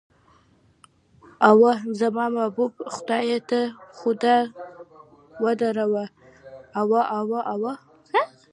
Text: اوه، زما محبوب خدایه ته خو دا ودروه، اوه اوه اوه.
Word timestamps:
اوه، 1.49 1.73
زما 1.99 2.25
محبوب 2.37 2.71
خدایه 2.95 3.39
ته 3.49 3.61
خو 3.97 4.09
دا 4.23 4.37
ودروه، 5.43 6.05
اوه 6.79 7.01
اوه 7.19 7.39
اوه. 7.53 7.73